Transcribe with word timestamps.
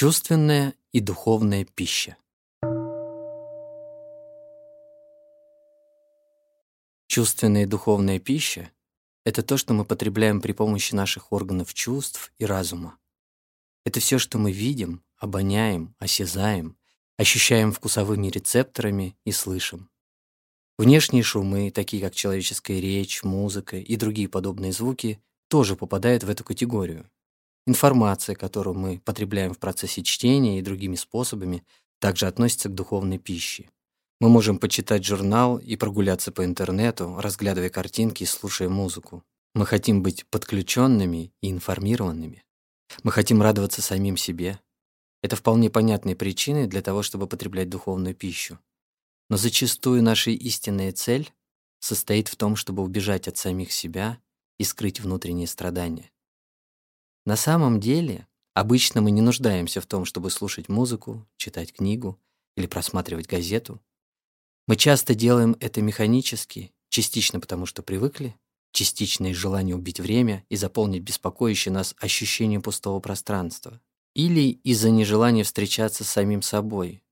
Чувственная 0.00 0.72
и 0.92 1.00
духовная 1.00 1.66
пища. 1.66 2.16
Чувственная 7.06 7.64
и 7.64 7.66
духовная 7.66 8.18
пища— 8.18 8.70
это 9.26 9.42
то, 9.42 9.58
что 9.58 9.74
мы 9.74 9.84
потребляем 9.84 10.40
при 10.40 10.52
помощи 10.52 10.94
наших 10.94 11.32
органов 11.32 11.74
чувств 11.74 12.32
и 12.38 12.46
разума. 12.46 12.96
Это 13.84 14.00
все, 14.00 14.18
что 14.18 14.38
мы 14.38 14.52
видим, 14.52 15.02
обоняем, 15.18 15.94
осязаем, 15.98 16.78
ощущаем 17.18 17.70
вкусовыми 17.70 18.28
рецепторами 18.28 19.18
и 19.26 19.32
слышим. 19.32 19.90
Внешние 20.78 21.22
шумы, 21.22 21.70
такие 21.70 22.02
как 22.02 22.14
человеческая 22.14 22.80
речь, 22.80 23.22
музыка 23.22 23.76
и 23.76 23.96
другие 23.96 24.30
подобные 24.30 24.72
звуки, 24.72 25.22
тоже 25.48 25.76
попадают 25.76 26.24
в 26.24 26.30
эту 26.30 26.42
категорию. 26.42 27.10
Информация, 27.66 28.34
которую 28.34 28.76
мы 28.76 29.00
потребляем 29.04 29.52
в 29.54 29.58
процессе 29.58 30.02
чтения 30.02 30.58
и 30.58 30.62
другими 30.62 30.96
способами, 30.96 31.64
также 31.98 32.26
относится 32.26 32.68
к 32.68 32.74
духовной 32.74 33.18
пище. 33.18 33.68
Мы 34.20 34.28
можем 34.28 34.58
почитать 34.58 35.04
журнал 35.04 35.58
и 35.58 35.76
прогуляться 35.76 36.32
по 36.32 36.44
интернету, 36.44 37.16
разглядывая 37.18 37.70
картинки 37.70 38.22
и 38.22 38.26
слушая 38.26 38.68
музыку. 38.68 39.24
Мы 39.54 39.66
хотим 39.66 40.02
быть 40.02 40.26
подключенными 40.26 41.32
и 41.40 41.50
информированными. 41.50 42.44
Мы 43.02 43.12
хотим 43.12 43.40
радоваться 43.40 43.82
самим 43.82 44.16
себе. 44.16 44.60
Это 45.22 45.36
вполне 45.36 45.70
понятные 45.70 46.16
причины 46.16 46.66
для 46.66 46.82
того, 46.82 47.02
чтобы 47.02 47.26
потреблять 47.26 47.68
духовную 47.68 48.14
пищу. 48.14 48.58
Но 49.28 49.36
зачастую 49.36 50.02
наша 50.02 50.30
истинная 50.30 50.92
цель 50.92 51.32
состоит 51.78 52.28
в 52.28 52.36
том, 52.36 52.56
чтобы 52.56 52.82
убежать 52.82 53.28
от 53.28 53.36
самих 53.36 53.72
себя 53.72 54.18
и 54.58 54.64
скрыть 54.64 55.00
внутренние 55.00 55.46
страдания. 55.46 56.10
На 57.26 57.36
самом 57.36 57.80
деле, 57.80 58.26
обычно 58.54 59.02
мы 59.02 59.10
не 59.10 59.20
нуждаемся 59.20 59.80
в 59.80 59.86
том, 59.86 60.04
чтобы 60.04 60.30
слушать 60.30 60.68
музыку, 60.68 61.26
читать 61.36 61.72
книгу 61.72 62.18
или 62.56 62.66
просматривать 62.66 63.28
газету. 63.28 63.80
Мы 64.66 64.76
часто 64.76 65.14
делаем 65.14 65.56
это 65.60 65.82
механически, 65.82 66.72
частично 66.88 67.40
потому, 67.40 67.66
что 67.66 67.82
привыкли, 67.82 68.34
частично 68.72 69.26
из 69.28 69.36
желания 69.36 69.74
убить 69.74 70.00
время 70.00 70.44
и 70.48 70.56
заполнить 70.56 71.02
беспокоящее 71.02 71.72
нас 71.72 71.94
ощущение 71.98 72.60
пустого 72.60 73.00
пространства, 73.00 73.80
или 74.14 74.50
из-за 74.64 74.90
нежелания 74.90 75.44
встречаться 75.44 76.04
с 76.04 76.10
самим 76.10 76.42
собой. 76.42 77.02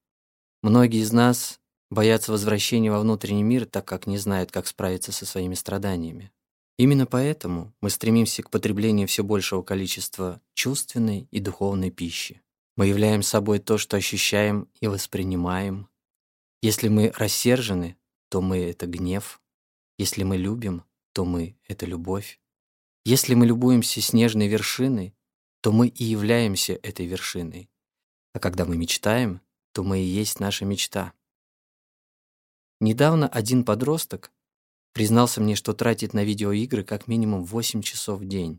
Многие 0.62 1.00
из 1.00 1.12
нас 1.12 1.60
боятся 1.91 2.32
возвращения 2.32 2.91
во 2.91 3.00
внутренний 3.00 3.42
мир, 3.42 3.66
так 3.66 3.84
как 3.84 4.06
не 4.06 4.19
знают, 4.19 4.50
как 4.50 4.66
справиться 4.66 5.12
со 5.12 5.27
своими 5.27 5.54
страданиями. 5.54 6.32
Именно 6.78 7.06
поэтому 7.06 7.74
мы 7.80 7.90
стремимся 7.90 8.42
к 8.42 8.50
потреблению 8.50 9.08
все 9.08 9.22
большего 9.24 9.62
количества 9.62 10.40
чувственной 10.54 11.28
и 11.30 11.40
духовной 11.40 11.90
пищи. 11.90 12.40
Мы 12.76 12.86
являем 12.86 13.22
собой 13.22 13.58
то, 13.58 13.76
что 13.76 13.96
ощущаем 13.96 14.68
и 14.80 14.86
воспринимаем, 14.86 15.88
если 16.60 16.88
мы 16.88 17.12
рассержены, 17.16 17.96
то 18.28 18.40
мы— 18.40 18.58
это 18.70 18.86
гнев. 18.86 19.40
Если 19.96 20.24
мы 20.24 20.36
любим, 20.36 20.84
то 21.12 21.24
мы— 21.24 21.56
это 21.68 21.86
любовь. 21.86 22.40
Если 23.04 23.34
мы 23.34 23.46
любуемся 23.46 24.00
снежной 24.00 24.48
вершиной, 24.48 25.14
то 25.60 25.70
мы 25.70 25.86
и 25.86 26.04
являемся 26.04 26.74
этой 26.74 27.06
вершиной. 27.06 27.70
А 28.32 28.40
когда 28.40 28.64
мы 28.64 28.76
мечтаем, 28.76 29.40
то 29.72 29.84
мы 29.84 30.00
и 30.00 30.04
есть 30.04 30.40
наша 30.40 30.64
мечта. 30.64 31.12
Недавно 32.80 33.28
один 33.28 33.64
подросток 33.64 34.32
признался 34.98 35.41
мне, 35.41 35.54
что 35.54 35.74
тратит 35.74 36.12
на 36.12 36.24
видеоигры 36.24 36.82
как 36.82 37.06
минимум 37.06 37.44
8 37.44 37.82
часов 37.82 38.18
в 38.18 38.27
день. 38.27 38.58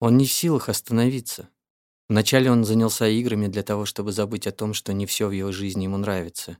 Он 0.00 0.16
не 0.16 0.24
в 0.24 0.32
силах 0.32 0.70
остановиться. 0.70 1.50
Вначале 2.08 2.50
он 2.50 2.64
занялся 2.64 3.06
играми 3.06 3.46
для 3.46 3.62
того, 3.62 3.84
чтобы 3.84 4.12
забыть 4.12 4.46
о 4.46 4.52
том, 4.52 4.72
что 4.72 4.94
не 4.94 5.04
все 5.04 5.28
в 5.28 5.32
его 5.32 5.52
жизни 5.52 5.84
ему 5.84 5.98
нравится. 5.98 6.56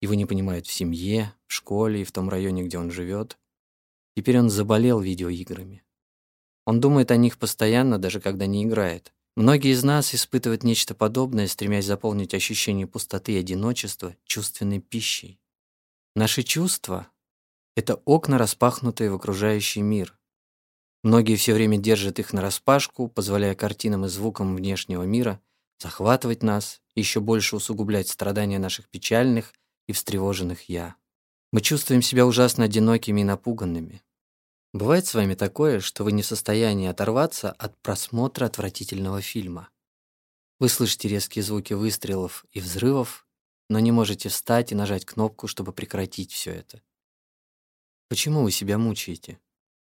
Его 0.00 0.14
не 0.14 0.24
понимают 0.24 0.66
в 0.66 0.72
семье, 0.72 1.34
в 1.46 1.52
школе 1.52 2.00
и 2.00 2.04
в 2.04 2.10
том 2.10 2.30
районе, 2.30 2.62
где 2.62 2.78
он 2.78 2.90
живет. 2.90 3.36
Теперь 4.16 4.38
он 4.38 4.48
заболел 4.48 5.00
видеоиграми. 5.00 5.84
Он 6.64 6.80
думает 6.80 7.10
о 7.10 7.16
них 7.16 7.36
постоянно, 7.36 7.98
даже 7.98 8.22
когда 8.22 8.46
не 8.46 8.64
играет. 8.64 9.12
Многие 9.36 9.72
из 9.72 9.84
нас 9.84 10.14
испытывают 10.14 10.64
нечто 10.64 10.94
подобное, 10.94 11.46
стремясь 11.46 11.84
заполнить 11.84 12.32
ощущение 12.32 12.86
пустоты 12.86 13.32
и 13.32 13.38
одиночества 13.38 14.16
чувственной 14.24 14.80
пищей. 14.80 15.38
Наши 16.16 16.42
чувства— 16.42 17.08
это 17.78 17.94
окна, 18.06 18.38
распахнутые 18.38 19.08
в 19.08 19.14
окружающий 19.14 19.82
мир. 19.82 20.18
Многие 21.04 21.36
все 21.36 21.54
время 21.54 21.78
держат 21.78 22.18
их 22.18 22.32
нараспашку, 22.32 23.06
позволяя 23.06 23.54
картинам 23.54 24.04
и 24.04 24.08
звукам 24.08 24.56
внешнего 24.56 25.04
мира 25.04 25.40
захватывать 25.78 26.42
нас, 26.42 26.82
еще 26.96 27.20
больше 27.20 27.54
усугублять 27.54 28.08
страдания 28.08 28.58
наших 28.58 28.88
печальных 28.88 29.52
и 29.86 29.92
встревоженных 29.92 30.68
«я». 30.68 30.96
Мы 31.52 31.60
чувствуем 31.60 32.02
себя 32.02 32.26
ужасно 32.26 32.64
одинокими 32.64 33.20
и 33.20 33.24
напуганными. 33.24 34.02
Бывает 34.72 35.06
с 35.06 35.14
вами 35.14 35.34
такое, 35.34 35.78
что 35.78 36.02
вы 36.02 36.10
не 36.10 36.22
в 36.22 36.26
состоянии 36.26 36.88
оторваться 36.88 37.52
от 37.52 37.80
просмотра 37.80 38.46
отвратительного 38.46 39.22
фильма. 39.22 39.68
Вы 40.58 40.68
слышите 40.68 41.06
резкие 41.06 41.44
звуки 41.44 41.74
выстрелов 41.74 42.44
и 42.50 42.58
взрывов, 42.58 43.24
но 43.68 43.78
не 43.78 43.92
можете 43.92 44.30
встать 44.30 44.72
и 44.72 44.74
нажать 44.74 45.04
кнопку, 45.04 45.46
чтобы 45.46 45.72
прекратить 45.72 46.32
все 46.32 46.50
это. 46.50 46.82
Почему 48.08 48.42
вы 48.42 48.50
себя 48.50 48.78
мучаете? 48.78 49.38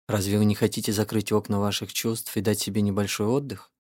Разве 0.08 0.38
вы 0.38 0.46
не 0.46 0.56
хотите 0.56 0.92
закрыть 0.92 1.32
окна 1.32 1.60
ваших 1.60 1.92
чувств 1.94 2.36
и 2.36 2.42
дать 2.42 2.60
себе 2.60 2.82
небольшой 2.82 3.28
отдых? 3.28 3.72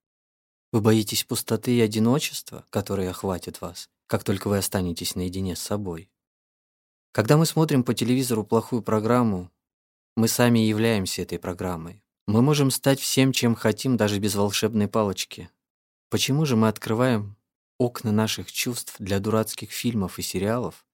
Вы 0.72 0.82
боитесь 0.82 1.24
пустоты 1.24 1.76
и 1.76 1.82
одиночества, 1.82 2.66
которые 2.70 3.10
охватят 3.10 3.62
вас, 3.62 3.90
как 4.08 4.24
только 4.24 4.48
вы 4.48 4.58
останетесь 4.58 5.16
наедине 5.16 5.56
с 5.56 5.62
собой. 5.62 6.10
Когда 7.12 7.38
мы 7.38 7.46
смотрим 7.46 7.84
по 7.84 7.94
телевизору 7.94 8.44
плохую 8.44 8.82
программу, 8.82 9.52
мы 10.16 10.28
сами 10.28 10.60
являемся 10.60 11.22
этой 11.22 11.40
программой. 11.40 12.04
Мы 12.26 12.42
можем 12.42 12.72
стать 12.72 13.00
всем, 13.00 13.34
чем 13.34 13.56
хотим, 13.56 13.98
даже 13.98 14.20
без 14.20 14.36
волшебной 14.36 14.88
палочки. 14.88 15.50
Почему 16.10 16.46
же 16.46 16.56
мы 16.56 16.68
открываем 16.70 17.36
окна 17.78 18.12
наших 18.12 18.52
чувств 18.52 18.96
для 19.00 19.20
дурацких 19.20 19.72
фильмов 19.72 20.20
и 20.20 20.22
сериалов, 20.22 20.86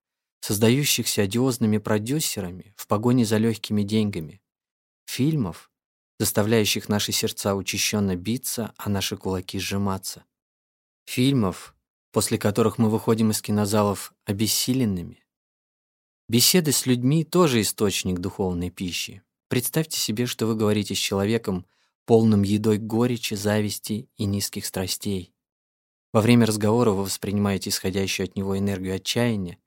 создающихся 0.42 1.24
одиозными 1.24 1.78
продюсерами 1.78 2.74
в 2.76 2.88
погоне 2.88 3.26
за 3.26 3.38
легкими 3.38 3.84
деньгами? 3.84 4.42
Фильмов, 5.06 5.72
заставляющих 6.20 6.90
наши 6.90 7.12
сердца 7.12 7.56
учащенно 7.56 8.16
биться, 8.16 8.74
а 8.78 8.90
наши 8.90 9.18
кулаки 9.18 9.60
сжиматься. 9.60 10.26
Фильмов, 11.06 11.76
после 12.12 12.38
которых 12.38 12.78
мы 12.78 12.90
выходим 12.90 13.32
из 13.32 13.42
кинозалов 13.42 14.14
обессиленными, 14.26 15.24
Беседы 16.30 16.72
с 16.72 16.86
людьми 16.86 17.24
тоже 17.24 17.62
источник 17.62 18.20
духовной 18.20 18.70
пищи. 18.70 19.24
Представьте 19.48 20.00
себе, 20.00 20.28
что 20.28 20.46
вы 20.46 20.56
говорите 20.56 20.94
с 20.94 20.98
человеком, 21.00 21.66
полным 22.06 22.44
едой 22.44 22.78
горечи, 22.78 23.34
зависти 23.34 24.08
и 24.16 24.26
низких 24.26 24.68
страстей. 24.68 25.34
Во 26.14 26.22
время 26.22 26.46
разговора 26.46 26.92
вы 26.92 27.06
воспринимаете 27.06 27.72
исходящую 27.72 28.26
от 28.26 28.36
него 28.36 28.56
энергию 28.56 28.94
отчаяния. 28.94 29.58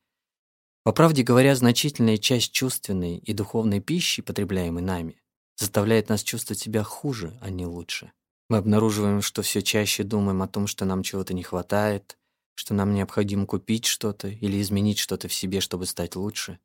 По 0.84 0.92
правде 0.92 1.22
говоря, 1.22 1.54
значительная 1.54 2.18
часть 2.18 2.50
чувственной 2.52 3.18
и 3.18 3.32
духовной 3.32 3.80
пищи, 3.80 4.20
потребляемой 4.20 4.82
нами, 4.82 5.22
заставляет 5.56 6.08
нас 6.08 6.24
чувствовать 6.24 6.58
себя 6.58 6.82
хуже, 6.82 7.38
а 7.40 7.50
не 7.50 7.66
лучше. 7.66 8.12
Мы 8.48 8.56
обнаруживаем, 8.56 9.22
что 9.22 9.42
все 9.42 9.62
чаще 9.62 10.02
думаем 10.02 10.42
о 10.42 10.48
том, 10.48 10.66
что 10.66 10.84
нам 10.84 11.04
чего-то 11.04 11.34
не 11.34 11.44
хватает, 11.44 12.18
что 12.54 12.74
нам 12.74 12.94
необходимо 12.94 13.46
купить 13.46 13.84
что-то 13.84 14.28
или 14.28 14.60
изменить 14.60 14.98
что-то 14.98 15.28
в 15.28 15.34
себе, 15.34 15.60
чтобы 15.60 15.86
стать 15.86 16.16
лучше. 16.16 16.58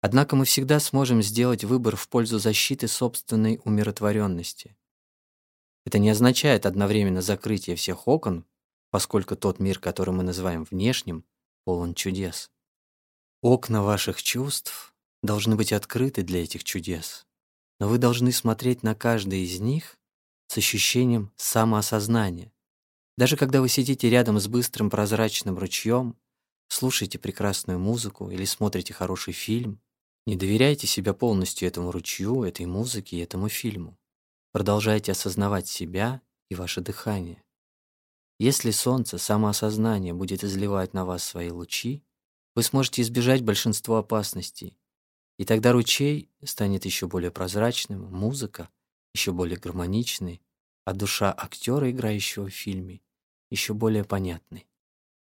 Однако 0.00 0.36
мы 0.36 0.44
всегда 0.44 0.80
сможем 0.80 1.22
сделать 1.22 1.64
выбор 1.64 1.96
в 1.96 2.08
пользу 2.08 2.38
защиты 2.38 2.88
собственной 2.88 3.60
умиротворенности. 3.64 4.76
Это 5.84 5.98
не 5.98 6.10
означает 6.10 6.66
одновременно 6.66 7.20
закрытие 7.20 7.74
всех 7.74 8.06
окон, 8.06 8.44
поскольку 8.90 9.34
тот 9.36 9.58
мир, 9.58 9.80
который 9.80 10.14
мы 10.14 10.22
называем 10.22 10.64
внешним, 10.64 11.24
полон 11.64 11.94
чудес. 11.94 12.50
Окна 13.42 13.82
ваших 13.82 14.22
чувств 14.22 14.94
должны 15.20 15.56
быть 15.56 15.72
открыты 15.72 16.22
для 16.22 16.44
этих 16.44 16.62
чудес, 16.62 17.26
но 17.80 17.88
вы 17.88 17.98
должны 17.98 18.30
смотреть 18.30 18.84
на 18.84 18.94
каждый 18.94 19.42
из 19.42 19.58
них 19.58 19.98
с 20.46 20.58
ощущением 20.58 21.32
самоосознания, 21.34 22.52
даже 23.18 23.36
когда 23.36 23.60
вы 23.60 23.68
сидите 23.68 24.08
рядом 24.08 24.38
с 24.38 24.46
быстрым 24.46 24.90
прозрачным 24.90 25.58
ручьем, 25.58 26.16
слушаете 26.68 27.18
прекрасную 27.18 27.80
музыку 27.80 28.30
или 28.30 28.44
смотрите 28.44 28.94
хороший 28.94 29.32
фильм, 29.32 29.80
не 30.24 30.36
доверяйте 30.36 30.86
себя 30.86 31.12
полностью 31.12 31.66
этому 31.66 31.90
ручью, 31.90 32.44
этой 32.44 32.66
музыке 32.66 33.16
и 33.16 33.20
этому 33.20 33.48
фильму. 33.48 33.98
Продолжайте 34.52 35.10
осознавать 35.10 35.66
себя 35.66 36.22
и 36.48 36.54
ваше 36.54 36.80
дыхание. 36.80 37.42
Если 38.38 38.70
солнце, 38.70 39.18
самоосознание 39.18 40.14
будет 40.14 40.44
изливать 40.44 40.94
на 40.94 41.04
вас 41.04 41.24
свои 41.24 41.50
лучи, 41.50 42.04
вы 42.54 42.62
сможете 42.62 43.02
избежать 43.02 43.42
большинства 43.42 44.00
опасностей, 44.00 44.78
и 45.38 45.44
тогда 45.44 45.72
ручей 45.72 46.30
станет 46.44 46.84
еще 46.84 47.06
более 47.06 47.30
прозрачным, 47.30 48.02
музыка 48.12 48.68
еще 49.14 49.32
более 49.32 49.58
гармоничной, 49.58 50.42
а 50.84 50.92
душа 50.92 51.32
актера, 51.32 51.90
играющего 51.90 52.48
в 52.48 52.54
фильме, 52.54 53.00
еще 53.50 53.74
более 53.74 54.04
понятной. 54.04 54.66